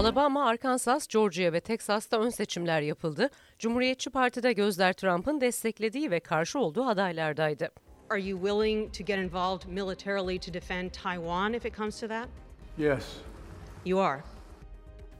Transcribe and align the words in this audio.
Alabama, 0.00 0.46
Arkansas, 0.46 1.06
Georgia 1.08 1.52
ve 1.52 1.60
Teksas'ta 1.60 2.20
ön 2.20 2.28
seçimler 2.28 2.80
yapıldı. 2.80 3.30
Cumhuriyetçi 3.58 4.10
Parti'de 4.10 4.52
gözler 4.52 4.92
Trump'ın 4.92 5.40
desteklediği 5.40 6.10
ve 6.10 6.20
karşı 6.20 6.58
olduğu 6.58 6.84
adaylardaydı. 6.84 7.70
Are 8.10 8.20
you 8.22 8.40
willing 8.40 8.94
to 8.94 9.04
get 9.04 9.18
involved 9.18 9.68
militarily 9.68 10.38
to 10.38 10.54
defend 10.54 10.90
Taiwan 10.90 11.52
if 11.52 11.66
it 11.66 11.76
comes 11.76 12.00
to 12.00 12.08
that? 12.08 12.28
Yes. 12.78 13.16
You 13.84 14.00
are. 14.00 14.20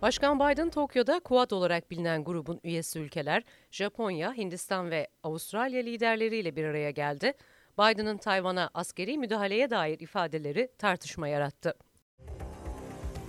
Başkan 0.03 0.41
Biden 0.41 0.71
Tokyo'da 0.71 1.21
Quad 1.21 1.51
olarak 1.51 1.91
bilinen 1.91 2.25
grubun 2.25 2.61
üyesi 2.65 2.99
ülkeler 2.99 3.43
Japonya, 3.71 4.35
Hindistan 4.35 4.91
ve 4.91 5.09
Avustralya 5.23 5.83
liderleriyle 5.83 6.57
bir 6.57 6.65
araya 6.65 6.91
geldi. 6.91 7.33
Biden'ın 7.79 8.19
Tayvan'a 8.19 8.71
askeri 8.75 9.19
müdahaleye 9.19 9.71
dair 9.71 10.01
ifadeleri 10.01 10.69
tartışma 10.79 11.29
yarattı. 11.29 11.75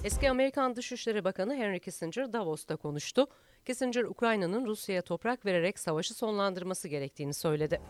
Eski 0.04 0.30
Amerikan 0.30 0.76
Dışişleri 0.76 1.24
Bakanı 1.24 1.56
Henry 1.56 1.80
Kissinger 1.80 2.34
Davos'ta 2.34 2.76
konuştu. 2.76 3.28
Kissinger, 3.66 4.04
Ukrayna'nın 4.04 4.66
Rusya'ya 4.66 5.02
toprak 5.02 5.46
vererek 5.46 5.80
savaşı 5.80 6.14
sonlandırması 6.14 6.88
gerektiğini 6.88 7.34
söyledi. 7.34 7.82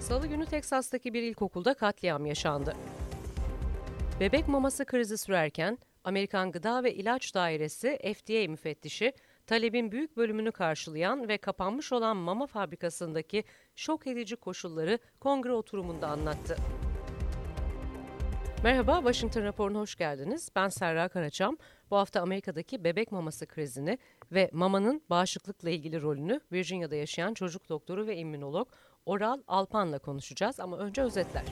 Salı 0.00 0.26
günü 0.26 0.46
Teksas'taki 0.46 1.14
bir 1.14 1.22
ilkokulda 1.22 1.74
katliam 1.74 2.26
yaşandı. 2.26 2.76
Bebek 4.20 4.48
maması 4.48 4.84
krizi 4.84 5.18
sürerken 5.18 5.78
Amerikan 6.04 6.52
Gıda 6.52 6.84
ve 6.84 6.94
İlaç 6.94 7.34
Dairesi 7.34 8.14
FDA 8.14 8.50
müfettişi 8.50 9.12
talebin 9.46 9.92
büyük 9.92 10.16
bölümünü 10.16 10.52
karşılayan 10.52 11.28
ve 11.28 11.38
kapanmış 11.38 11.92
olan 11.92 12.16
mama 12.16 12.46
fabrikasındaki 12.46 13.44
şok 13.76 14.06
edici 14.06 14.36
koşulları 14.36 14.98
kongre 15.20 15.52
oturumunda 15.52 16.08
anlattı. 16.08 16.56
Merhaba, 18.66 18.96
Washington 18.96 19.42
Raporu'na 19.42 19.78
hoş 19.78 19.94
geldiniz. 19.94 20.50
Ben 20.56 20.68
Serra 20.68 21.08
Karaçam. 21.08 21.56
Bu 21.90 21.96
hafta 21.96 22.20
Amerika'daki 22.20 22.84
bebek 22.84 23.12
maması 23.12 23.46
krizini 23.46 23.98
ve 24.32 24.50
mamanın 24.52 25.02
bağışıklıkla 25.10 25.70
ilgili 25.70 26.02
rolünü 26.02 26.40
Virginia'da 26.52 26.96
yaşayan 26.96 27.34
çocuk 27.34 27.68
doktoru 27.68 28.06
ve 28.06 28.16
immünolog 28.16 28.68
Oral 29.06 29.42
Alpan'la 29.46 29.98
konuşacağız 29.98 30.60
ama 30.60 30.78
önce 30.78 31.02
özetler. 31.02 31.42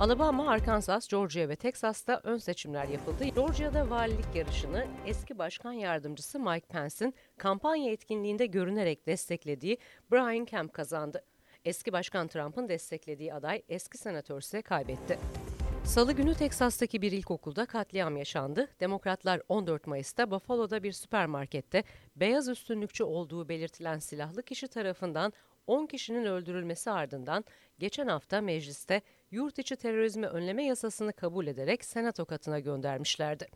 Alabama, 0.00 0.50
Arkansas, 0.50 1.08
Georgia 1.08 1.48
ve 1.48 1.56
Teksas'ta 1.56 2.20
ön 2.24 2.38
seçimler 2.38 2.88
yapıldı. 2.88 3.24
Georgia'da 3.24 3.90
valilik 3.90 4.34
yarışını 4.34 4.86
eski 5.06 5.38
başkan 5.38 5.72
yardımcısı 5.72 6.40
Mike 6.40 6.66
Pence'in 6.66 7.14
kampanya 7.38 7.92
etkinliğinde 7.92 8.46
görünerek 8.46 9.06
desteklediği 9.06 9.78
Brian 10.12 10.44
Kemp 10.44 10.72
kazandı. 10.72 11.24
Eski 11.64 11.92
başkan 11.92 12.28
Trump'ın 12.28 12.68
desteklediği 12.68 13.34
aday 13.34 13.62
eski 13.68 13.98
senatör 13.98 14.40
ise 14.40 14.62
kaybetti. 14.62 15.18
Salı 15.90 16.12
günü 16.12 16.34
Teksas'taki 16.34 17.02
bir 17.02 17.12
ilkokulda 17.12 17.66
katliam 17.66 18.16
yaşandı. 18.16 18.68
Demokratlar 18.80 19.42
14 19.48 19.86
Mayıs'ta 19.86 20.30
Buffalo'da 20.30 20.82
bir 20.82 20.92
süpermarkette 20.92 21.84
beyaz 22.16 22.48
üstünlükçü 22.48 23.04
olduğu 23.04 23.48
belirtilen 23.48 23.98
silahlı 23.98 24.42
kişi 24.42 24.68
tarafından 24.68 25.32
10 25.66 25.86
kişinin 25.86 26.24
öldürülmesi 26.24 26.90
ardından 26.90 27.44
geçen 27.78 28.06
hafta 28.08 28.40
mecliste 28.40 29.02
yurt 29.30 29.58
içi 29.58 29.76
terörizmi 29.76 30.26
önleme 30.26 30.64
yasasını 30.64 31.12
kabul 31.12 31.46
ederek 31.46 31.84
senato 31.84 32.24
katına 32.24 32.58
göndermişlerdi. 32.58 33.46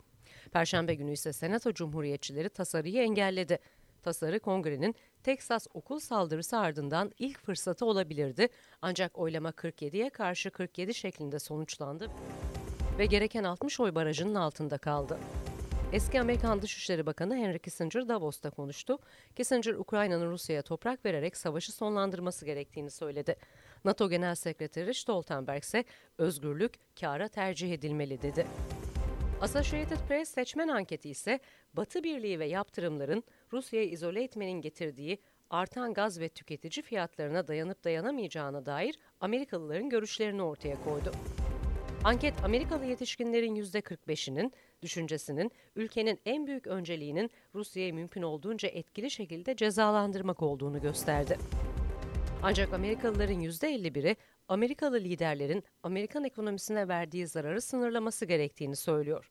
Perşembe 0.53 0.95
günü 0.95 1.13
ise 1.13 1.33
senato 1.33 1.73
cumhuriyetçileri 1.73 2.49
tasarıyı 2.49 3.03
engelledi. 3.03 3.59
Tasarı 4.05 4.41
kongrenin 4.41 4.95
Teksas 5.23 5.67
okul 5.75 5.99
saldırısı 5.99 6.59
ardından 6.59 7.13
ilk 7.19 7.39
fırsatı 7.41 7.87
olabilirdi 7.87 8.49
ancak 8.83 9.19
oylama 9.19 9.51
47'ye 9.51 10.11
karşı 10.11 10.51
47 10.51 10.95
şeklinde 10.95 11.39
sonuçlandı 11.39 12.11
ve 12.99 13.07
gereken 13.07 13.45
60 13.45 13.81
oy 13.81 13.95
barajının 13.95 14.35
altında 14.35 14.79
kaldı. 14.79 15.19
Eski 15.93 16.21
Amerikan 16.21 16.63
Dışişleri 16.63 17.07
Bakanı 17.07 17.37
Henry 17.37 17.59
Kissinger 17.59 18.09
Davos'ta 18.09 18.51
konuştu. 18.51 18.99
Kissinger, 19.37 19.75
Ukrayna'nın 19.75 20.31
Rusya'ya 20.31 20.63
toprak 20.63 21.05
vererek 21.05 21.37
savaşı 21.37 21.73
sonlandırması 21.73 22.45
gerektiğini 22.45 22.91
söyledi. 22.91 23.37
NATO 23.85 24.11
Genel 24.11 24.35
Sekreteri 24.35 24.95
Stoltenberg 24.95 25.63
ise 25.63 25.85
özgürlük 26.19 26.75
kâra 27.01 27.29
tercih 27.29 27.73
edilmeli 27.73 28.23
dedi. 28.23 28.47
Associated 29.41 29.99
Press 30.09 30.29
seçmen 30.29 30.69
anketi 30.69 31.11
ise 31.11 31.41
Batı 31.75 32.05
Birliği 32.05 32.39
ve 32.39 32.47
yaptırımların 32.47 33.25
Rusya'yı 33.55 33.91
izole 33.91 34.23
etmenin 34.23 34.61
getirdiği 34.61 35.19
artan 35.51 35.95
gaz 35.95 36.21
ve 36.21 36.29
tüketici 36.29 36.83
fiyatlarına 36.83 37.49
dayanıp 37.49 37.85
dayanamayacağına 37.85 38.67
dair 38.67 38.99
Amerikalıların 39.21 39.89
görüşlerini 39.89 40.43
ortaya 40.43 40.83
koydu. 40.85 41.13
Anket 42.05 42.45
Amerikalı 42.45 42.85
yetişkinlerin 42.85 43.57
%45'inin 43.57 44.53
düşüncesinin 44.83 45.51
ülkenin 45.77 46.21
en 46.27 46.47
büyük 46.47 46.67
önceliğinin 46.67 47.31
Rusya'yı 47.55 47.95
mümkün 47.95 48.23
olduğunca 48.23 48.69
etkili 48.69 49.11
şekilde 49.11 49.57
cezalandırmak 49.57 50.43
olduğunu 50.43 50.81
gösterdi. 50.81 51.39
Ancak 52.43 52.73
Amerikalıların 52.73 53.41
%51'i 53.41 54.17
Amerikalı 54.49 55.01
liderlerin 55.01 55.65
Amerikan 55.83 56.25
ekonomisine 56.25 56.89
verdiği 56.89 57.27
zararı 57.27 57.61
sınırlaması 57.61 58.27
gerektiğini 58.27 58.77
söylüyor. 58.77 59.31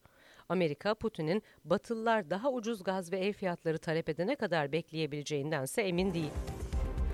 Amerika, 0.50 0.96
Putin'in 0.96 1.44
Batılılar 1.66 2.30
daha 2.30 2.52
ucuz 2.52 2.84
gaz 2.84 3.12
ve 3.12 3.20
ev 3.20 3.34
fiyatları 3.34 3.78
talep 3.78 4.10
edene 4.10 4.36
kadar 4.36 4.72
bekleyebileceğindense 4.72 5.82
emin 5.82 6.14
değil. 6.14 6.32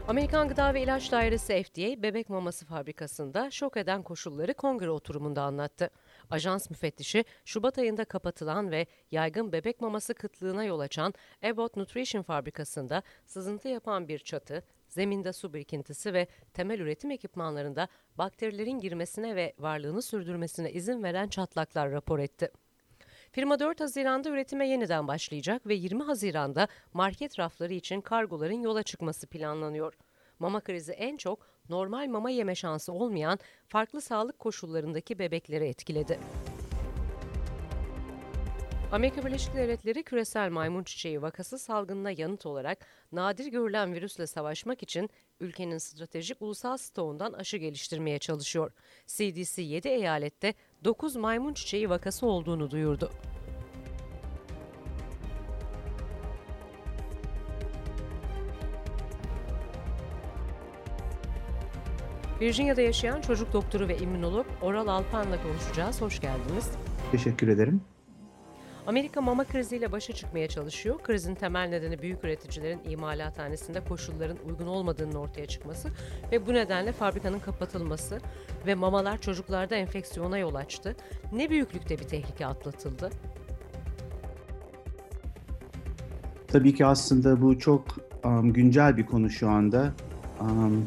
Amerikan 0.10 0.48
Gıda 0.48 0.74
ve 0.74 0.82
İlaç 0.82 1.12
Dairesi 1.12 1.64
FDA, 1.64 2.04
bebek 2.04 2.30
maması 2.30 2.66
fabrikasında 2.66 3.52
şok 3.52 3.78
eden 3.78 4.04
koşulları 4.04 4.54
kongre 4.54 4.90
oturumunda 4.90 5.42
anlattı. 5.42 5.90
Ajans 6.30 6.70
müfettişi, 6.70 7.26
Şubat 7.46 7.78
ayında 7.78 8.06
kapatılan 8.06 8.72
ve 8.72 8.86
yaygın 9.12 9.52
bebek 9.52 9.82
maması 9.82 10.14
kıtlığına 10.14 10.64
yol 10.64 10.80
açan 10.80 11.14
Abbott 11.44 11.76
Nutrition 11.78 12.22
fabrikasında 12.22 13.04
sızıntı 13.26 13.68
yapan 13.68 14.08
bir 14.08 14.20
çatı, 14.20 14.64
zeminde 14.88 15.34
su 15.34 15.54
birikintisi 15.54 16.14
ve 16.14 16.28
temel 16.54 16.80
üretim 16.80 17.12
ekipmanlarında 17.12 17.88
bakterilerin 18.18 18.80
girmesine 18.80 19.36
ve 19.36 19.54
varlığını 19.60 20.02
sürdürmesine 20.02 20.72
izin 20.72 21.04
veren 21.04 21.28
çatlaklar 21.28 21.92
rapor 21.92 22.20
etti. 22.20 22.52
Firma 23.32 23.60
4 23.60 23.82
Haziran'da 23.82 24.30
üretime 24.30 24.68
yeniden 24.68 25.08
başlayacak 25.08 25.68
ve 25.68 25.74
20 25.74 26.04
Haziran'da 26.04 26.68
market 26.94 27.40
rafları 27.40 27.74
için 27.74 28.02
kargoların 28.02 28.62
yola 28.62 28.84
çıkması 28.84 29.28
planlanıyor. 29.28 29.94
Mama 30.40 30.62
krizi 30.62 30.92
en 30.92 31.18
çok 31.18 31.48
normal 31.70 32.08
mama 32.08 32.30
yeme 32.30 32.56
şansı 32.56 32.94
olmayan 32.94 33.40
farklı 33.68 34.02
sağlık 34.02 34.40
koşullarındaki 34.40 35.20
bebekleri 35.20 35.66
etkiledi. 35.66 36.20
Amerika 38.92 39.26
Birleşik 39.26 39.56
Devletleri 39.56 40.04
küresel 40.04 40.50
maymun 40.50 40.84
çiçeği 40.84 41.22
vakası 41.22 41.60
salgınına 41.60 42.12
yanıt 42.12 42.46
olarak 42.46 42.86
nadir 43.12 43.48
görülen 43.48 43.94
virüsle 43.94 44.28
savaşmak 44.28 44.84
için 44.84 45.10
ülkenin 45.40 45.78
stratejik 45.78 46.42
ulusal 46.42 46.78
stoğundan 46.78 47.34
aşı 47.34 47.58
geliştirmeye 47.58 48.20
çalışıyor. 48.20 48.72
CDC 49.08 49.62
7 49.62 49.88
eyalette 49.88 50.54
9 50.84 51.16
maymun 51.16 51.54
çiçeği 51.54 51.90
vakası 51.90 52.26
olduğunu 52.26 52.72
duyurdu. 52.72 53.12
Virginia'da 62.42 62.82
yaşayan 62.82 63.22
çocuk 63.22 63.54
doktoru 63.54 63.88
ve 63.88 63.98
immünolog 63.98 64.46
Oral 64.62 64.88
Alpan'la 64.88 65.44
konuşacağız. 65.44 66.02
Hoş 66.02 66.22
geldiniz. 66.22 66.72
Teşekkür 67.12 67.48
ederim. 67.48 67.82
Amerika 68.90 69.22
mama 69.22 69.44
kriziyle 69.44 69.92
başa 69.92 70.14
çıkmaya 70.14 70.48
çalışıyor. 70.48 71.00
Krizin 71.04 71.36
temel 71.36 71.70
nedeni 71.70 72.02
büyük 72.02 72.24
üreticilerin 72.24 72.80
imalathanesinde 72.86 73.84
koşulların 73.84 74.38
uygun 74.48 74.68
olmadığının 74.68 75.16
ortaya 75.16 75.46
çıkması 75.46 75.90
ve 76.32 76.48
bu 76.48 76.54
nedenle 76.54 76.92
fabrikanın 76.92 77.40
kapatılması 77.40 78.18
ve 78.68 78.76
mamalar 78.76 79.22
çocuklarda 79.22 79.76
enfeksiyona 79.76 80.38
yol 80.38 80.56
açtı. 80.56 80.96
Ne 81.34 81.50
büyüklükte 81.50 82.00
bir 82.00 82.04
tehlike 82.04 82.46
atlatıldı? 82.46 83.10
Tabii 86.48 86.75
ki 86.75 86.86
aslında 86.86 87.42
bu 87.42 87.60
çok 87.60 87.84
um, 88.25 88.54
güncel 88.54 88.98
bir 88.98 89.06
konu 89.06 89.30
şu 89.30 89.50
anda. 89.50 89.94
Um, 90.42 90.86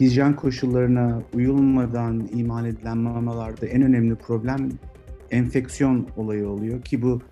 hijyen 0.00 0.36
koşullarına 0.36 1.22
uyulmadan 1.34 2.28
imal 2.32 2.66
edilen 2.66 2.98
mamalarda 2.98 3.66
en 3.66 3.82
önemli 3.82 4.14
problem 4.14 4.70
enfeksiyon 5.30 6.08
olayı 6.16 6.48
oluyor 6.48 6.82
ki 6.82 7.02
bu 7.02 7.22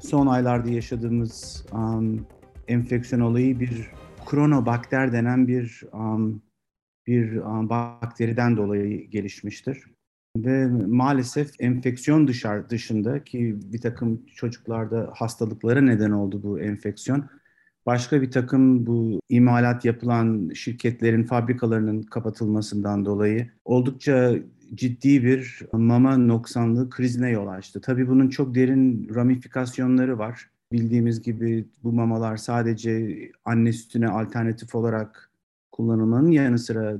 son 0.00 0.26
aylarda 0.26 0.70
yaşadığımız 0.70 1.66
um, 1.72 2.26
enfeksiyon 2.68 3.22
olayı 3.22 3.60
bir 3.60 3.90
kronobakter 4.26 5.12
denen 5.12 5.48
bir 5.48 5.82
um, 5.92 6.42
bir 7.06 7.36
um, 7.36 7.68
bakteriden 7.68 8.56
dolayı 8.56 9.10
gelişmiştir. 9.10 9.84
Ve 10.36 10.66
maalesef 10.86 11.50
enfeksiyon 11.60 12.28
dışarı, 12.28 12.70
dışında 12.70 13.24
ki 13.24 13.56
bir 13.64 13.80
takım 13.80 14.26
çocuklarda 14.26 15.10
hastalıklara 15.14 15.80
neden 15.80 16.10
oldu 16.10 16.42
bu 16.42 16.60
enfeksiyon. 16.60 17.24
Başka 17.88 18.22
bir 18.22 18.30
takım 18.30 18.86
bu 18.86 19.20
imalat 19.28 19.84
yapılan 19.84 20.50
şirketlerin, 20.54 21.24
fabrikalarının 21.24 22.02
kapatılmasından 22.02 23.04
dolayı 23.04 23.50
oldukça 23.64 24.34
ciddi 24.74 25.24
bir 25.24 25.60
mama 25.72 26.16
noksanlığı 26.16 26.90
krizine 26.90 27.30
yol 27.30 27.46
açtı. 27.46 27.80
Tabii 27.80 28.08
bunun 28.08 28.28
çok 28.28 28.54
derin 28.54 29.14
ramifikasyonları 29.14 30.18
var. 30.18 30.50
Bildiğimiz 30.72 31.22
gibi 31.22 31.64
bu 31.82 31.92
mamalar 31.92 32.36
sadece 32.36 33.16
anne 33.44 33.72
sütüne 33.72 34.08
alternatif 34.08 34.74
olarak 34.74 35.30
kullanılmanın 35.72 36.30
yanı 36.30 36.58
sıra 36.58 36.96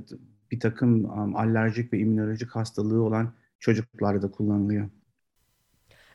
bir 0.51 0.59
takım 0.59 1.05
alerjik 1.35 1.93
ve 1.93 1.99
immünolojik 1.99 2.49
hastalığı 2.49 3.03
olan 3.03 3.33
çocuklarda 3.59 4.31
kullanılıyor. 4.31 4.89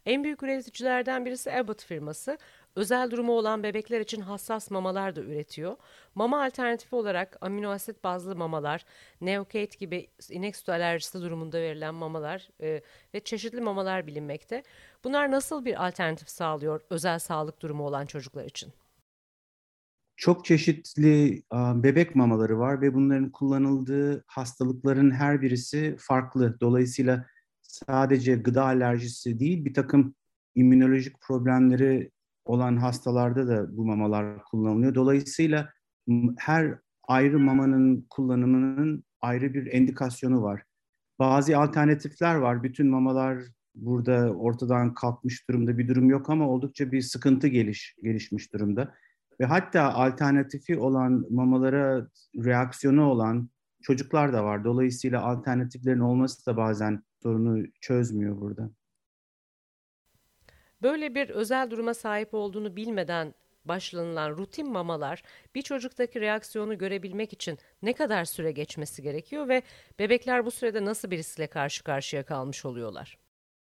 En 0.06 0.24
büyük 0.24 0.42
üreticilerden 0.42 1.24
birisi 1.24 1.52
Abbott 1.52 1.84
firması. 1.84 2.38
Özel 2.76 3.10
durumu 3.10 3.32
olan 3.32 3.62
bebekler 3.62 4.00
için 4.00 4.20
hassas 4.20 4.70
mamalar 4.70 5.16
da 5.16 5.20
üretiyor. 5.20 5.76
Mama 6.14 6.42
alternatifi 6.42 6.96
olarak 6.96 7.38
amino 7.40 7.70
asit 7.70 8.04
bazlı 8.04 8.36
mamalar, 8.36 8.84
Neocate 9.20 9.78
gibi 9.78 10.08
inek 10.30 10.56
sütü 10.56 10.72
alerjisi 10.72 11.22
durumunda 11.22 11.60
verilen 11.60 11.94
mamalar 11.94 12.48
e, 12.60 12.82
ve 13.14 13.20
çeşitli 13.20 13.60
mamalar 13.60 14.06
bilinmekte. 14.06 14.62
Bunlar 15.04 15.30
nasıl 15.30 15.64
bir 15.64 15.86
alternatif 15.86 16.28
sağlıyor 16.28 16.80
özel 16.90 17.18
sağlık 17.18 17.62
durumu 17.62 17.86
olan 17.86 18.06
çocuklar 18.06 18.44
için? 18.44 18.72
Çok 20.16 20.44
çeşitli 20.44 21.42
bebek 21.52 22.14
mamaları 22.14 22.58
var 22.58 22.80
ve 22.80 22.94
bunların 22.94 23.30
kullanıldığı 23.30 24.24
hastalıkların 24.26 25.10
her 25.10 25.42
birisi 25.42 25.96
farklı. 25.98 26.60
Dolayısıyla 26.60 27.26
sadece 27.62 28.34
gıda 28.34 28.64
alerjisi 28.64 29.38
değil 29.38 29.64
bir 29.64 29.74
takım 29.74 30.14
immünolojik 30.54 31.20
problemleri 31.20 32.10
olan 32.44 32.76
hastalarda 32.76 33.48
da 33.48 33.76
bu 33.76 33.84
mamalar 33.84 34.44
kullanılıyor. 34.44 34.94
Dolayısıyla 34.94 35.70
her 36.38 36.78
ayrı 37.08 37.38
mamanın 37.38 38.06
kullanımının 38.10 39.04
ayrı 39.20 39.54
bir 39.54 39.66
endikasyonu 39.66 40.42
var. 40.42 40.62
Bazı 41.18 41.58
alternatifler 41.58 42.34
var. 42.34 42.62
Bütün 42.62 42.86
mamalar 42.90 43.42
burada 43.74 44.32
ortadan 44.34 44.94
kalkmış 44.94 45.48
durumda 45.48 45.78
bir 45.78 45.88
durum 45.88 46.10
yok 46.10 46.30
ama 46.30 46.48
oldukça 46.48 46.92
bir 46.92 47.00
sıkıntı 47.00 47.48
geliş, 47.48 47.94
gelişmiş 48.02 48.52
durumda. 48.52 48.94
Ve 49.40 49.44
hatta 49.44 49.92
alternatifi 49.92 50.78
olan 50.78 51.26
mamalara 51.30 52.08
reaksiyonu 52.36 53.04
olan 53.04 53.50
çocuklar 53.82 54.32
da 54.32 54.44
var. 54.44 54.64
Dolayısıyla 54.64 55.22
alternatiflerin 55.22 56.00
olması 56.00 56.46
da 56.46 56.56
bazen 56.56 57.02
sorunu 57.22 57.64
çözmüyor 57.80 58.40
burada. 58.40 58.70
Böyle 60.82 61.14
bir 61.14 61.30
özel 61.30 61.70
duruma 61.70 61.94
sahip 61.94 62.34
olduğunu 62.34 62.76
bilmeden 62.76 63.34
başlanılan 63.64 64.30
rutin 64.30 64.72
mamalar 64.72 65.22
bir 65.54 65.62
çocuktaki 65.62 66.20
reaksiyonu 66.20 66.78
görebilmek 66.78 67.32
için 67.32 67.58
ne 67.82 67.92
kadar 67.92 68.24
süre 68.24 68.52
geçmesi 68.52 69.02
gerekiyor 69.02 69.48
ve 69.48 69.62
bebekler 69.98 70.46
bu 70.46 70.50
sürede 70.50 70.84
nasıl 70.84 71.10
bir 71.10 71.18
riskle 71.18 71.46
karşı 71.46 71.84
karşıya 71.84 72.24
kalmış 72.24 72.64
oluyorlar? 72.64 73.18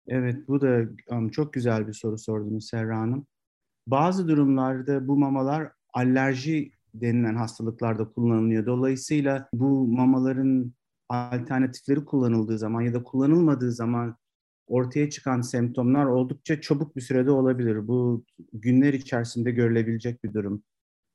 Evet 0.06 0.48
bu 0.48 0.60
da 0.60 0.80
um, 1.08 1.30
çok 1.30 1.52
güzel 1.52 1.86
bir 1.86 1.92
soru 1.92 2.18
sordunuz 2.18 2.66
Serra 2.66 2.98
Hanım. 2.98 3.26
Bazı 3.86 4.28
durumlarda 4.28 5.08
bu 5.08 5.16
mamalar 5.16 5.72
alerji 5.92 6.72
denilen 6.94 7.36
hastalıklarda 7.36 8.08
kullanılıyor. 8.12 8.66
Dolayısıyla 8.66 9.48
bu 9.54 9.86
mamaların 9.86 10.72
alternatifleri 11.08 12.04
kullanıldığı 12.04 12.58
zaman 12.58 12.80
ya 12.80 12.94
da 12.94 13.02
kullanılmadığı 13.02 13.72
zaman 13.72 14.16
ortaya 14.66 15.10
çıkan 15.10 15.40
semptomlar 15.40 16.06
oldukça 16.06 16.60
çabuk 16.60 16.96
bir 16.96 17.00
sürede 17.00 17.30
olabilir. 17.30 17.88
Bu 17.88 18.24
günler 18.52 18.92
içerisinde 18.92 19.50
görülebilecek 19.50 20.24
bir 20.24 20.34
durum. 20.34 20.62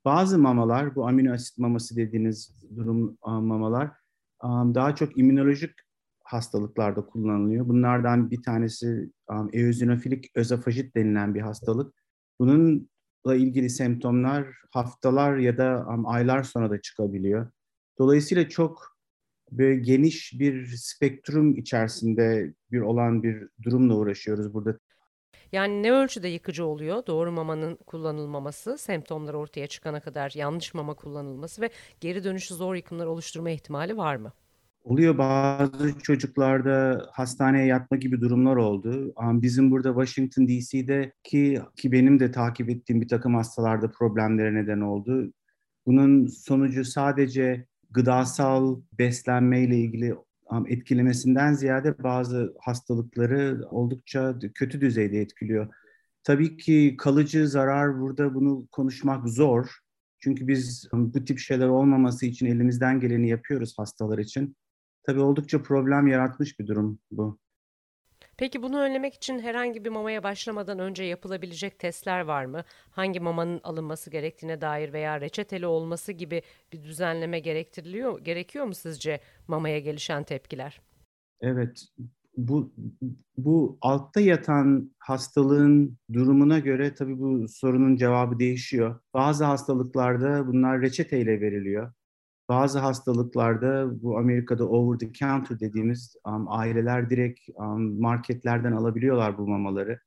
Bazı 0.06 0.40
mamalar, 0.40 0.96
bu 0.96 1.08
amino 1.08 1.34
asit 1.34 1.58
maması 1.58 1.96
dediğiniz 1.96 2.56
durum 2.76 3.18
mamalar 3.22 3.92
daha 4.44 4.96
çok 4.96 5.18
immünolojik 5.18 5.72
hastalıklarda 6.24 7.06
kullanılıyor. 7.06 7.68
Bunlardan 7.68 8.32
bir 8.32 8.44
tanesi 8.44 9.12
eozinofilik 9.54 10.32
özofajit 10.36 10.96
denilen 10.96 11.36
bir 11.36 11.42
hastalık. 11.42 11.94
Bununla 12.40 13.36
ilgili 13.36 13.70
semptomlar 13.70 14.48
haftalar 14.72 15.38
ya 15.38 15.58
da 15.58 15.86
aylar 16.06 16.44
sonra 16.44 16.70
da 16.70 16.82
çıkabiliyor. 16.82 17.52
Dolayısıyla 18.00 18.50
çok 18.50 18.99
böyle 19.52 19.80
geniş 19.80 20.40
bir 20.40 20.68
spektrum 20.68 21.58
içerisinde 21.58 22.54
bir 22.72 22.82
olan 22.82 23.24
bir 23.24 23.48
durumla 23.64 23.96
uğraşıyoruz 23.96 24.54
burada. 24.54 24.80
Yani 25.52 25.84
ne 25.84 25.92
ölçüde 25.92 26.28
yıkıcı 26.28 26.66
oluyor 26.66 27.06
doğru 27.06 27.32
mamanın 27.32 27.76
kullanılmaması, 27.76 28.78
semptomlar 28.78 29.34
ortaya 29.34 29.68
çıkana 29.68 30.00
kadar 30.00 30.32
yanlış 30.36 30.74
mama 30.74 30.94
kullanılması 30.94 31.62
ve 31.62 31.70
geri 32.00 32.24
dönüşü 32.24 32.54
zor 32.54 32.76
yıkımlar 32.76 33.06
oluşturma 33.06 33.50
ihtimali 33.50 33.98
var 33.98 34.16
mı? 34.16 34.34
Oluyor 34.84 35.18
bazı 35.18 36.00
çocuklarda 36.00 37.08
hastaneye 37.12 37.66
yatma 37.66 37.98
gibi 37.98 38.22
durumlar 38.22 38.56
oldu. 38.56 39.14
Bizim 39.22 39.72
burada 39.72 39.90
Washington 39.90 40.48
DC'de 40.48 41.14
ki, 41.24 41.62
ki 41.76 41.92
benim 41.92 42.20
de 42.20 42.32
takip 42.32 42.70
ettiğim 42.70 43.02
bir 43.02 43.08
takım 43.08 43.36
hastalarda 43.36 43.92
problemlere 43.92 44.54
neden 44.54 44.82
oldu. 44.82 45.34
Bunun 45.86 46.28
sonucu 46.28 46.86
sadece 46.86 47.66
gıdasal 47.90 48.82
beslenme 49.00 49.64
ile 49.64 49.78
ilgili 49.78 50.16
etkilemesinden 50.68 51.54
ziyade 51.54 52.04
bazı 52.04 52.54
hastalıkları 52.60 53.62
oldukça 53.72 54.40
kötü 54.56 54.82
düzeyde 54.82 55.22
etkiliyor. 55.22 55.74
Tabii 56.24 56.58
ki 56.58 56.96
kalıcı 56.98 57.48
zarar 57.48 58.00
burada 58.00 58.36
bunu 58.36 58.68
konuşmak 58.72 59.30
zor. 59.30 59.68
Çünkü 60.20 60.48
biz 60.48 60.90
bu 60.94 61.26
tip 61.26 61.40
şeyler 61.40 61.68
olmaması 61.68 62.26
için 62.26 62.46
elimizden 62.46 63.00
geleni 63.00 63.30
yapıyoruz 63.30 63.74
hastalar 63.78 64.18
için. 64.18 64.56
Tabii 65.04 65.20
oldukça 65.20 65.64
problem 65.64 66.08
yaratmış 66.08 66.60
bir 66.60 66.68
durum 66.68 67.00
bu. 67.12 67.40
Peki 68.40 68.62
bunu 68.64 68.80
önlemek 68.80 69.14
için 69.14 69.40
herhangi 69.40 69.86
bir 69.86 69.90
mamaya 69.90 70.24
başlamadan 70.24 70.80
önce 70.80 71.04
yapılabilecek 71.04 71.80
testler 71.80 72.22
var 72.22 72.46
mı? 72.46 72.64
Hangi 72.92 73.20
mamanın 73.20 73.60
alınması 73.64 74.10
gerektiğine 74.10 74.62
dair 74.62 74.94
veya 74.94 75.22
reçeteli 75.22 75.66
olması 75.66 76.12
gibi 76.12 76.42
bir 76.74 76.84
düzenleme 76.84 77.40
gerektiriliyor, 77.40 78.20
gerekiyor 78.20 78.66
mu 78.66 78.74
sizce 78.74 79.20
mamaya 79.48 79.80
gelişen 79.80 80.24
tepkiler? 80.24 80.82
Evet, 81.42 81.86
bu 82.38 82.74
bu 83.38 83.78
altta 83.82 84.20
yatan 84.20 84.92
hastalığın 85.00 85.98
durumuna 86.14 86.60
göre 86.60 86.94
tabii 86.94 87.20
bu 87.20 87.48
sorunun 87.48 87.96
cevabı 87.96 88.40
değişiyor. 88.40 89.00
Bazı 89.14 89.46
hastalıklarda 89.46 90.48
bunlar 90.48 90.82
reçeteyle 90.82 91.42
veriliyor. 91.42 91.94
Bazı 92.50 92.80
hastalıklarda 92.80 94.02
bu 94.02 94.18
Amerika'da 94.18 94.68
over 94.70 95.00
the 95.00 95.14
counter 95.14 95.60
dediğimiz 95.60 96.16
um, 96.26 96.46
aileler 96.50 97.10
direkt 97.10 97.40
um, 97.56 98.02
marketlerden 98.02 98.72
alabiliyorlar 98.72 99.38
bu 99.38 99.48
mamaları. 99.48 100.00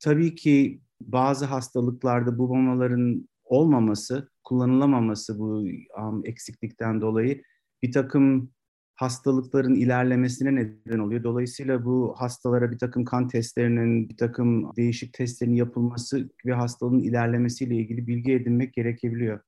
Tabii 0.00 0.34
ki 0.34 0.80
bazı 1.00 1.44
hastalıklarda 1.44 2.38
bu 2.38 2.48
mamaların 2.48 3.28
olmaması, 3.44 4.28
kullanılamaması 4.44 5.38
bu 5.38 5.66
um, 5.98 6.22
eksiklikten 6.24 7.00
dolayı 7.00 7.42
bir 7.82 7.92
takım 7.92 8.50
hastalıkların 8.94 9.74
ilerlemesine 9.74 10.54
neden 10.54 10.98
oluyor. 10.98 11.24
Dolayısıyla 11.24 11.84
bu 11.84 12.14
hastalara 12.16 12.70
bir 12.70 12.78
takım 12.78 13.04
kan 13.04 13.28
testlerinin, 13.28 14.08
bir 14.08 14.16
takım 14.16 14.76
değişik 14.76 15.12
testlerin 15.12 15.54
yapılması 15.54 16.30
ve 16.46 16.52
hastalığın 16.52 16.98
ilerlemesiyle 16.98 17.74
ilgili 17.76 18.06
bilgi 18.06 18.32
edinmek 18.32 18.74
gerekebiliyor. 18.74 19.40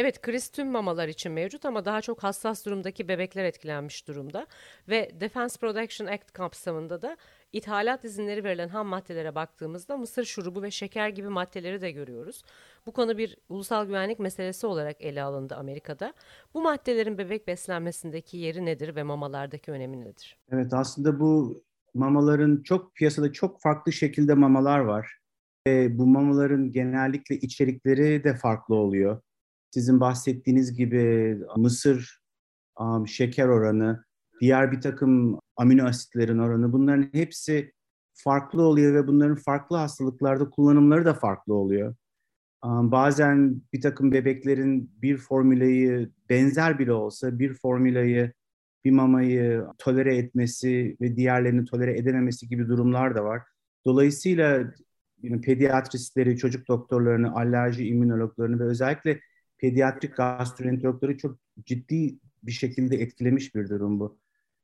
Evet 0.00 0.22
kriz 0.22 0.48
tüm 0.48 0.70
mamalar 0.70 1.08
için 1.08 1.32
mevcut 1.32 1.64
ama 1.64 1.84
daha 1.84 2.00
çok 2.00 2.22
hassas 2.22 2.66
durumdaki 2.66 3.08
bebekler 3.08 3.44
etkilenmiş 3.44 4.08
durumda. 4.08 4.46
Ve 4.88 5.10
Defense 5.20 5.58
Production 5.60 6.06
Act 6.06 6.32
kapsamında 6.32 7.02
da 7.02 7.16
ithalat 7.52 8.04
izinleri 8.04 8.44
verilen 8.44 8.68
ham 8.68 8.86
maddelere 8.86 9.34
baktığımızda 9.34 9.96
mısır 9.96 10.24
şurubu 10.24 10.62
ve 10.62 10.70
şeker 10.70 11.08
gibi 11.08 11.28
maddeleri 11.28 11.80
de 11.80 11.90
görüyoruz. 11.90 12.42
Bu 12.86 12.92
konu 12.92 13.18
bir 13.18 13.36
ulusal 13.48 13.86
güvenlik 13.86 14.18
meselesi 14.18 14.66
olarak 14.66 14.96
ele 15.00 15.22
alındı 15.22 15.54
Amerika'da. 15.54 16.14
Bu 16.54 16.62
maddelerin 16.62 17.18
bebek 17.18 17.46
beslenmesindeki 17.46 18.36
yeri 18.36 18.64
nedir 18.64 18.96
ve 18.96 19.02
mamalardaki 19.02 19.72
önemi 19.72 20.00
nedir? 20.00 20.38
Evet 20.52 20.74
aslında 20.74 21.20
bu 21.20 21.62
mamaların 21.94 22.62
çok 22.62 22.94
piyasada 22.94 23.32
çok 23.32 23.60
farklı 23.60 23.92
şekilde 23.92 24.34
mamalar 24.34 24.78
var. 24.78 25.18
Ve 25.66 25.98
bu 25.98 26.06
mamaların 26.06 26.72
genellikle 26.72 27.36
içerikleri 27.36 28.24
de 28.24 28.34
farklı 28.34 28.74
oluyor 28.74 29.22
sizin 29.70 30.00
bahsettiğiniz 30.00 30.74
gibi 30.74 31.38
mısır, 31.56 32.20
şeker 33.06 33.48
oranı, 33.48 34.04
diğer 34.40 34.72
bir 34.72 34.80
takım 34.80 35.40
amino 35.56 35.84
asitlerin 35.84 36.38
oranı 36.38 36.72
bunların 36.72 37.08
hepsi 37.12 37.72
farklı 38.12 38.62
oluyor 38.62 38.94
ve 38.94 39.06
bunların 39.06 39.36
farklı 39.36 39.76
hastalıklarda 39.76 40.50
kullanımları 40.50 41.04
da 41.04 41.14
farklı 41.14 41.54
oluyor. 41.54 41.94
Bazen 42.64 43.62
bir 43.72 43.80
takım 43.80 44.12
bebeklerin 44.12 44.92
bir 45.02 45.16
formülayı 45.16 46.10
benzer 46.30 46.78
bile 46.78 46.92
olsa 46.92 47.38
bir 47.38 47.54
formülayı, 47.54 48.32
bir 48.84 48.90
mamayı 48.90 49.64
tolere 49.78 50.16
etmesi 50.16 50.96
ve 51.00 51.16
diğerlerini 51.16 51.64
tolere 51.64 51.98
edememesi 51.98 52.48
gibi 52.48 52.68
durumlar 52.68 53.14
da 53.14 53.24
var. 53.24 53.42
Dolayısıyla 53.86 54.74
pediatristleri, 55.42 56.36
çocuk 56.36 56.68
doktorlarını, 56.68 57.34
alerji 57.34 57.86
immünologlarını 57.86 58.60
ve 58.60 58.64
özellikle 58.64 59.20
pediatrik 59.60 60.16
gastroenterologları 60.16 61.18
çok 61.18 61.38
ciddi 61.64 62.18
bir 62.42 62.52
şekilde 62.52 62.96
etkilemiş 62.96 63.54
bir 63.54 63.68
durum 63.68 64.00
bu. 64.00 64.18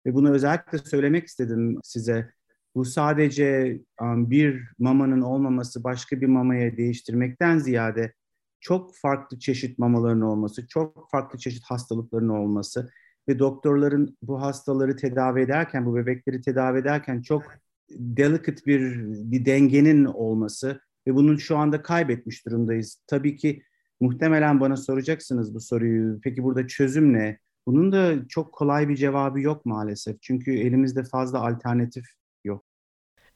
Ve 0.07 0.15
bunu 0.15 0.31
özellikle 0.31 0.79
söylemek 0.79 1.27
istedim 1.27 1.79
size. 1.83 2.31
Bu 2.75 2.85
sadece 2.85 3.81
um, 4.01 4.31
bir 4.31 4.63
mamanın 4.79 5.21
olmaması 5.21 5.85
başka 5.85 6.21
bir 6.21 6.27
mamaya 6.27 6.77
değiştirmekten 6.77 7.59
ziyade 7.59 8.13
çok 8.61 8.97
farklı 8.97 9.39
çeşit 9.39 9.79
mamaların 9.79 10.21
olması, 10.21 10.69
çok 10.69 11.11
farklı 11.11 11.39
çeşit 11.39 11.65
hastalıkların 11.65 12.29
olması 12.29 12.91
ve 13.29 13.39
doktorların 13.39 14.17
bu 14.23 14.43
hastaları 14.43 14.97
tedavi 14.97 15.41
ederken, 15.41 15.87
bu 15.87 15.97
bebekleri 15.97 16.41
tedavi 16.41 16.79
ederken 16.79 17.23
çok 17.23 17.43
delicate 17.91 18.67
bir 18.67 18.97
bir 19.31 19.45
dengenin 19.45 20.05
olması 20.05 20.81
ve 21.07 21.15
bunun 21.15 21.37
şu 21.37 21.57
anda 21.57 21.83
kaybetmiş 21.83 22.47
durumdayız. 22.47 23.03
Tabii 23.07 23.37
ki 23.37 23.63
muhtemelen 24.01 24.61
bana 24.61 24.77
soracaksınız 24.77 25.55
bu 25.55 25.61
soruyu. 25.61 26.21
Peki 26.21 26.43
burada 26.43 26.67
çözüm 26.67 27.13
ne? 27.13 27.39
Bunun 27.67 27.93
da 27.93 28.29
çok 28.29 28.53
kolay 28.53 28.89
bir 28.89 28.97
cevabı 28.97 29.41
yok 29.41 29.67
maalesef. 29.67 30.23
Çünkü 30.23 30.59
elimizde 30.59 31.05
fazla 31.05 31.47
alternatif 31.47 32.05
yok. 32.45 32.65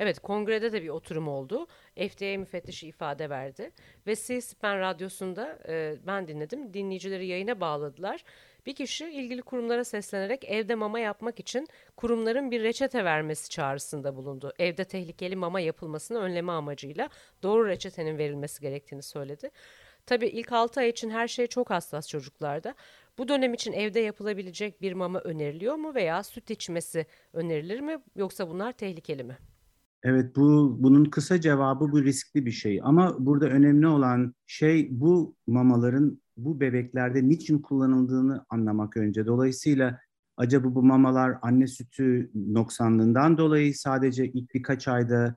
Evet, 0.01 0.19
kongrede 0.19 0.73
de 0.73 0.83
bir 0.83 0.89
oturum 0.89 1.29
oldu. 1.29 1.67
FDA 2.09 2.39
müfettişi 2.39 2.89
ifade 2.89 3.31
verdi 3.31 3.71
ve 4.07 4.17
C-SPAN 4.17 4.79
radyosunda 4.79 5.59
e, 5.69 5.97
ben 6.07 6.29
dinledim. 6.29 6.75
Dinleyicileri 6.75 7.27
yayına 7.27 7.61
bağladılar. 7.61 8.25
Bir 8.67 8.75
kişi 8.75 9.07
ilgili 9.07 9.43
kurumlara 9.43 9.85
seslenerek 9.85 10.45
evde 10.45 10.75
mama 10.75 10.99
yapmak 10.99 11.41
için 11.41 11.67
kurumların 11.97 12.51
bir 12.51 12.63
reçete 12.63 13.05
vermesi 13.05 13.49
çağrısında 13.49 14.17
bulundu. 14.17 14.53
Evde 14.59 14.85
tehlikeli 14.85 15.37
mama 15.37 15.61
yapılmasını 15.61 16.19
önleme 16.19 16.53
amacıyla 16.53 17.09
doğru 17.43 17.67
reçetenin 17.67 18.19
verilmesi 18.19 18.61
gerektiğini 18.61 19.03
söyledi. 19.03 19.51
Tabii 20.07 20.27
ilk 20.27 20.53
6 20.53 20.81
ay 20.81 20.89
için 20.89 21.11
her 21.11 21.29
şey 21.29 21.47
çok 21.47 21.71
hassas 21.71 22.09
çocuklarda. 22.09 22.75
Bu 23.19 23.29
dönem 23.29 23.55
için 23.55 23.73
evde 23.73 24.01
yapılabilecek 24.01 24.83
bir 24.83 24.93
mama 24.93 25.21
öneriliyor 25.21 25.75
mu 25.75 25.95
veya 25.95 26.23
süt 26.23 26.51
içmesi 26.51 27.07
önerilir 27.33 27.81
mi 27.81 27.99
yoksa 28.17 28.49
bunlar 28.49 28.73
tehlikeli 28.73 29.25
mi? 29.25 29.39
Evet 30.03 30.37
bu 30.37 30.77
bunun 30.83 31.05
kısa 31.05 31.41
cevabı 31.41 31.93
bu 31.93 32.05
riskli 32.05 32.47
bir 32.47 32.51
şey 32.51 32.81
ama 32.83 33.17
burada 33.19 33.47
önemli 33.47 33.87
olan 33.87 34.35
şey 34.47 34.89
bu 34.91 35.37
mamaların 35.47 36.23
bu 36.37 36.61
bebeklerde 36.61 37.29
niçin 37.29 37.59
kullanıldığını 37.59 38.47
anlamak 38.49 38.97
önce. 38.97 39.27
Dolayısıyla 39.27 39.99
acaba 40.37 40.75
bu 40.75 40.83
mamalar 40.83 41.39
anne 41.43 41.67
sütü 41.67 42.31
noksanlığından 42.35 43.39
dolayı 43.39 43.75
sadece 43.75 44.27
ilk 44.27 44.55
birkaç 44.55 44.89
ayda 44.89 45.37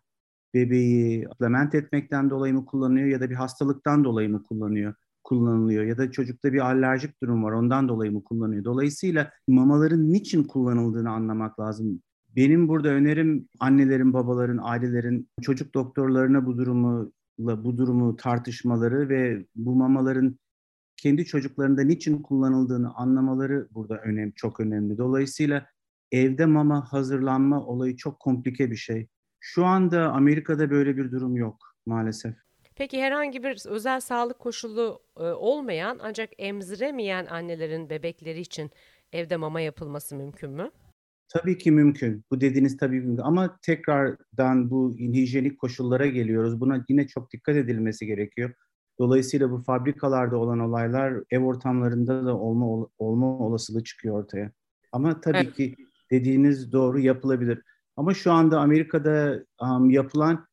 bebeği 0.54 1.24
implement 1.24 1.76
etmekten 1.76 2.30
dolayı 2.30 2.54
mı 2.54 2.66
kullanıyor 2.66 3.08
ya 3.08 3.20
da 3.20 3.30
bir 3.30 3.36
hastalıktan 3.36 4.04
dolayı 4.04 4.30
mı 4.30 4.44
kullanıyor? 4.44 4.94
kullanılıyor 5.24 5.84
ya 5.84 5.98
da 5.98 6.12
çocukta 6.12 6.54
bir 6.54 6.60
alerjik 6.60 7.22
durum 7.22 7.44
var 7.44 7.52
ondan 7.52 7.90
dolayı 7.90 8.12
mı 8.12 8.24
kullanıyor? 8.24 8.64
Dolayısıyla 8.64 9.32
mamaların 9.48 10.14
niçin 10.14 10.44
kullanıldığını 10.44 11.12
anlamak 11.12 11.60
lazım. 11.60 12.02
Benim 12.36 12.68
burada 12.68 12.90
önerim 12.90 13.48
annelerin, 13.60 14.14
babaların, 14.14 14.60
ailelerin 14.62 15.30
çocuk 15.42 15.74
doktorlarına 15.74 16.46
bu 16.46 16.58
durumu 16.58 17.12
bu 17.38 17.78
durumu 17.78 18.16
tartışmaları 18.16 19.10
ve 19.10 19.46
bu 19.56 19.76
mamaların 19.76 20.40
kendi 20.98 21.26
çocuklarında 21.26 21.82
niçin 21.82 22.22
kullanıldığını 22.22 22.94
anlamaları 22.96 23.68
burada 23.72 23.98
önemli, 23.98 24.34
çok 24.36 24.60
önemli. 24.60 24.98
Dolayısıyla 24.98 25.66
evde 26.12 26.46
mama 26.46 26.94
hazırlanma 26.94 27.66
olayı 27.66 27.96
çok 27.96 28.20
komplike 28.20 28.72
bir 28.72 28.76
şey. 28.76 29.08
Şu 29.46 29.66
anda 29.66 30.12
Amerika'da 30.12 30.70
böyle 30.70 30.98
bir 30.98 31.12
durum 31.12 31.36
yok 31.36 31.76
maalesef. 31.86 32.36
Peki 32.76 33.02
herhangi 33.02 33.44
bir 33.44 33.66
özel 33.70 34.00
sağlık 34.00 34.40
koşulu 34.40 35.02
e, 35.18 35.24
olmayan 35.24 36.00
ancak 36.02 36.30
emziremeyen 36.38 37.26
annelerin 37.26 37.90
bebekleri 37.90 38.40
için 38.40 38.72
evde 39.14 39.38
mama 39.38 39.62
yapılması 39.62 40.16
mümkün 40.16 40.52
mü? 40.52 40.72
Tabii 41.30 41.58
ki 41.58 41.72
mümkün. 41.72 42.26
Bu 42.32 42.42
dediğiniz 42.42 42.78
tabii 42.78 43.02
mümkün. 43.02 43.24
Ama 43.24 43.60
tekrardan 43.62 44.70
bu 44.70 44.96
hijyenik 44.98 45.60
koşullara 45.60 46.06
geliyoruz. 46.06 46.60
Buna 46.60 46.86
yine 46.90 47.08
çok 47.08 47.32
dikkat 47.32 47.56
edilmesi 47.56 48.06
gerekiyor. 48.06 48.54
Dolayısıyla 49.00 49.52
bu 49.52 49.58
fabrikalarda 49.58 50.38
olan 50.38 50.60
olaylar 50.60 51.24
ev 51.32 51.40
ortamlarında 51.40 52.26
da 52.26 52.38
olma 52.38 52.88
olma 52.98 53.40
olasılığı 53.40 53.84
çıkıyor 53.84 54.24
ortaya. 54.24 54.52
Ama 54.92 55.22
tabii 55.22 55.38
evet. 55.38 55.54
ki 55.54 55.76
dediğiniz 56.12 56.72
doğru 56.72 57.00
yapılabilir. 57.00 57.62
Ama 57.98 58.14
şu 58.14 58.32
anda 58.32 58.60
Amerika'da 58.60 59.46
um, 59.62 59.90
yapılan 59.90 60.46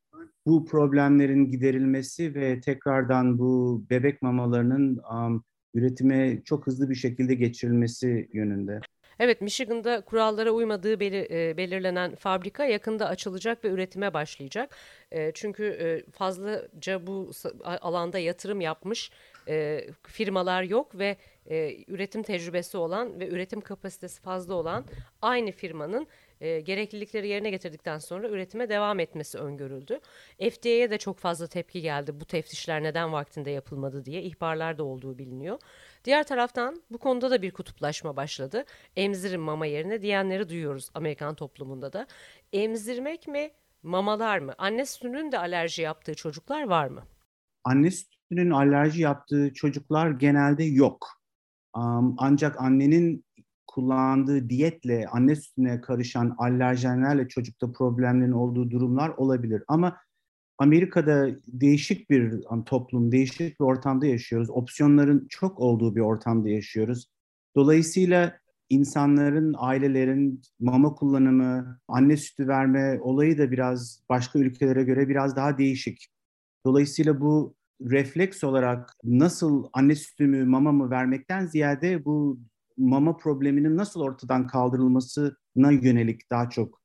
bu 0.47 0.65
problemlerin 0.65 1.51
giderilmesi 1.51 2.35
ve 2.35 2.61
tekrardan 2.61 3.39
bu 3.39 3.83
bebek 3.91 4.23
mamalarının 4.23 5.01
um, 5.13 5.45
üretime 5.75 6.43
çok 6.45 6.67
hızlı 6.67 6.91
bir 6.91 6.95
şekilde 6.95 7.35
geçirilmesi 7.35 8.29
yönünde. 8.33 8.81
Evet, 9.21 9.41
Michigan'da 9.41 10.01
kurallara 10.01 10.51
uymadığı 10.51 11.01
belir, 11.01 11.31
e, 11.31 11.57
belirlenen 11.57 12.15
fabrika 12.15 12.65
yakında 12.65 13.09
açılacak 13.09 13.65
ve 13.65 13.69
üretime 13.69 14.15
başlayacak. 14.15 14.77
E, 15.11 15.33
çünkü 15.33 15.65
e, 15.65 16.11
fazlaca 16.11 17.07
bu 17.07 17.31
alanda 17.65 18.19
yatırım 18.19 18.61
yapmış 18.61 19.11
e, 19.49 19.87
firmalar 20.03 20.63
yok 20.63 20.99
ve 20.99 21.17
e, 21.47 21.85
üretim 21.89 22.23
tecrübesi 22.23 22.77
olan 22.77 23.21
ve 23.21 23.29
üretim 23.29 23.61
kapasitesi 23.61 24.23
fazla 24.23 24.55
olan 24.55 24.85
aynı 25.23 25.53
firmanın 25.53 26.07
e, 26.41 26.61
gereklilikleri 26.61 27.29
yerine 27.29 27.51
getirdikten 27.51 27.99
sonra 27.99 28.29
üretime 28.29 28.69
devam 28.69 29.01
etmesi 29.01 29.39
öngörüldü. 29.39 30.01
FDA'ye 30.51 30.91
de 30.91 30.99
çok 30.99 31.19
fazla 31.19 31.47
tepki 31.47 31.83
geldi 31.83 32.21
bu 32.21 32.25
teftişler 32.25 32.83
neden 32.83 33.13
vaktinde 33.13 33.51
yapılmadı 33.51 34.05
diye 34.05 34.23
ihbarlar 34.23 34.79
da 34.79 34.85
olduğu 34.85 35.19
biliniyor. 35.19 35.59
Diğer 36.05 36.27
taraftan 36.27 36.83
bu 36.91 36.99
konuda 36.99 37.31
da 37.31 37.43
bir 37.43 37.51
kutuplaşma 37.51 38.17
başladı. 38.17 38.65
Emzirin 38.97 39.41
mama 39.41 39.67
yerine 39.67 40.03
diyenleri 40.03 40.49
duyuyoruz 40.49 40.91
Amerikan 40.95 41.35
toplumunda 41.35 41.93
da. 41.93 42.07
Emzirmek 42.53 43.29
mi 43.29 43.51
mamalar 43.83 44.39
mı? 44.39 44.55
Anne 44.59 44.87
sütünün 44.87 45.33
de 45.33 45.39
alerji 45.39 45.83
yaptığı 45.83 46.15
çocuklar 46.15 46.63
var 46.63 46.87
mı? 46.87 47.03
Anne 47.65 47.91
sütünün 47.91 48.51
alerji 48.51 49.03
yaptığı 49.03 49.55
çocuklar 49.55 50.11
genelde 50.11 50.65
yok. 50.65 51.21
Um, 51.77 52.15
ancak 52.19 52.61
annenin 52.61 53.25
kullandığı 53.71 54.49
diyetle 54.49 55.07
anne 55.13 55.37
sütüne 55.37 55.81
karışan 55.81 56.35
alerjenlerle 56.39 57.29
çocukta 57.29 57.73
problemlerin 57.73 58.33
olduğu 58.33 58.71
durumlar 58.71 59.09
olabilir. 59.09 59.63
Ama 59.69 59.97
Amerika'da 60.59 61.29
değişik 61.47 62.11
bir 62.11 62.35
toplum, 62.67 63.13
değişik 63.13 63.61
bir 63.61 63.65
ortamda 63.65 64.07
yaşıyoruz. 64.07 64.51
Opsiyonların 64.51 65.27
çok 65.29 65.61
olduğu 65.61 65.97
bir 65.97 66.01
ortamda 66.01 66.49
yaşıyoruz. 66.49 67.07
Dolayısıyla 67.57 68.39
insanların, 68.69 69.55
ailelerin 69.59 70.43
mama 70.61 70.95
kullanımı, 70.95 71.81
anne 71.89 72.17
sütü 72.17 72.49
verme 72.49 72.99
olayı 73.01 73.39
da 73.39 73.51
biraz 73.51 74.03
başka 74.09 74.39
ülkelere 74.39 74.83
göre 74.83 75.09
biraz 75.09 75.37
daha 75.37 75.59
değişik. 75.59 76.09
Dolayısıyla 76.67 77.21
bu 77.21 77.55
refleks 77.81 78.45
olarak 78.45 78.91
nasıl 79.05 79.67
anne 79.73 79.95
sütü 79.95 80.27
mü, 80.27 80.45
mama 80.45 80.73
mı 80.73 80.91
vermekten 80.91 81.47
ziyade 81.47 82.05
bu 82.05 82.41
mama 82.81 83.17
probleminin 83.17 83.77
nasıl 83.77 84.01
ortadan 84.01 84.47
kaldırılmasına 84.47 85.71
yönelik 85.71 86.31
daha 86.31 86.51
çok 86.51 86.81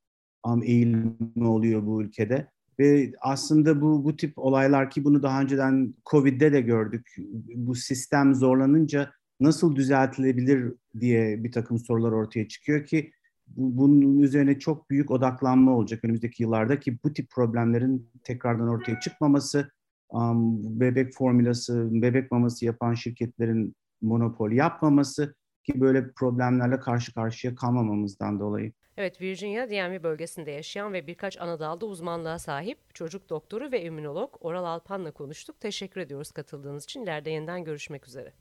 um, 0.46 0.64
eğilimi 0.64 1.48
oluyor 1.48 1.86
bu 1.86 2.02
ülkede. 2.02 2.48
Ve 2.80 3.14
aslında 3.22 3.82
bu 3.82 4.06
bu 4.06 4.16
tip 4.16 4.34
olaylar 4.38 4.90
ki 4.90 5.04
bunu 5.04 5.24
daha 5.24 5.42
önceden 5.42 5.94
Covid'de 6.12 6.54
de 6.54 6.62
gördük. 6.62 7.16
Bu 7.56 7.76
sistem 7.76 8.36
zorlanınca 8.36 9.12
nasıl 9.40 9.76
düzeltilebilir 9.76 10.74
diye 11.00 11.44
bir 11.44 11.52
takım 11.52 11.80
sorular 11.80 12.12
ortaya 12.12 12.48
çıkıyor 12.48 12.86
ki 12.86 13.12
bu, 13.48 13.78
bunun 13.78 14.20
üzerine 14.20 14.60
çok 14.60 14.90
büyük 14.90 15.12
odaklanma 15.12 15.72
olacak 15.72 16.04
önümüzdeki 16.04 16.44
yıllarda 16.44 16.80
ki 16.80 17.00
bu 17.04 17.14
tip 17.14 17.30
problemlerin 17.30 18.12
tekrardan 18.24 18.68
ortaya 18.68 19.00
çıkmaması, 19.00 19.72
um, 20.10 20.80
bebek 20.80 21.14
formülası, 21.14 21.88
bebek 21.92 22.32
maması 22.32 22.66
yapan 22.66 22.94
şirketlerin 22.94 23.76
monopol 24.02 24.52
yapmaması 24.52 25.36
ki 25.66 25.82
böyle 25.82 26.12
problemlerle 26.12 26.80
karşı 26.80 27.14
karşıya 27.14 27.56
kalmamamızdan 27.56 28.40
dolayı. 28.40 28.72
Evet, 28.98 29.22
Virginia, 29.22 29.70
DMV 29.70 30.04
bölgesinde 30.04 30.52
yaşayan 30.52 30.94
ve 30.94 31.08
birkaç 31.08 31.42
ana 31.42 31.60
dalda 31.60 31.86
uzmanlığa 31.86 32.40
sahip 32.40 32.96
çocuk 32.96 33.30
doktoru 33.30 33.72
ve 33.72 33.84
immünolog 33.84 34.30
Oral 34.40 34.64
Alpan'la 34.66 35.12
konuştuk. 35.12 35.60
Teşekkür 35.60 36.02
ediyoruz 36.02 36.32
katıldığınız 36.32 36.84
için. 36.84 37.04
İleride 37.04 37.30
yeniden 37.30 37.64
görüşmek 37.64 38.08
üzere. 38.08 38.34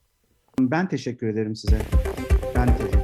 Ben 0.61 0.89
teşekkür 0.89 1.29
ederim 1.29 1.57
size. 1.57 1.79
Ben 2.57 2.77
teşekkür. 2.77 3.04